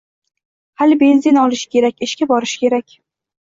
Hali 0.83 0.97
benzin 1.03 1.39
olish 1.43 1.63
kerak, 1.77 2.01
ishga 2.09 2.31
borish 2.35 2.59
kerak. 2.67 3.01